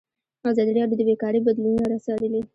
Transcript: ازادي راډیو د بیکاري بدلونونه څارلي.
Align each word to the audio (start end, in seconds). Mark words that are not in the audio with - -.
ازادي 0.51 0.71
راډیو 0.77 0.99
د 0.99 1.01
بیکاري 1.09 1.39
بدلونونه 1.45 1.95
څارلي. 2.05 2.41